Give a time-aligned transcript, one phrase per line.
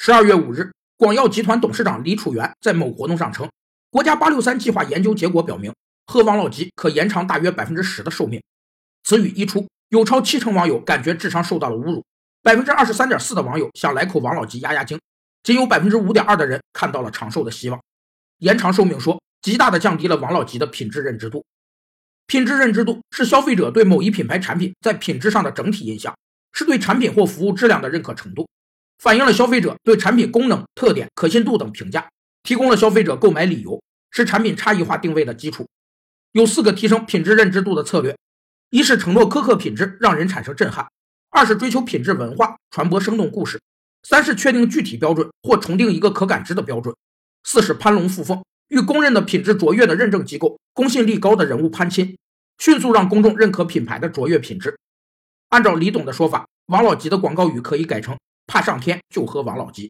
[0.00, 3.50] 十二月五日，广药集团董事长李楚元在某活动上称，
[3.90, 5.74] 国家八六三计划研究结果表明，
[6.06, 8.40] 喝王老吉可延长大约百分之十的寿命。
[9.02, 12.04] 此语一出，有超七成网友感觉智商受到了侮辱，
[12.44, 15.00] 百分之二十三点四的网友想来口王老吉压压惊，
[15.42, 17.80] 仅有百分之五点二的人看到了长寿的希望。
[18.38, 21.44] 延长寿命说，极大的降低了王老吉的品质认知度。
[22.28, 26.16] 品质认知度是消费者对某一品牌产品在品质上的整体印象，
[26.52, 28.48] 是对产品或服务质量的认可程度，
[28.98, 32.08] 反映了消费者对产品功能、特点、可信度等评价，
[32.42, 35.66] 提供了消费者购买理由，是产品差异化定位的基础。
[36.32, 38.16] 有四个提升品质认知度的策略：
[38.70, 40.86] 一是承诺苛刻品质，让人产生震撼；
[41.30, 43.58] 二是追求品质文化，传播生动故事；
[44.02, 46.94] 三是确定具体标准或重定一个可感知的标准；
[47.44, 48.42] 四是攀龙附凤。
[48.68, 52.18] 与公认的品质卓越的认证机构、公信力高的人物攀亲，
[52.58, 54.78] 迅速让公众认可品牌的卓越品质。
[55.48, 59.88] 按照李董的说法，王老吉的广告语可以改成“怕上天就喝王老吉”。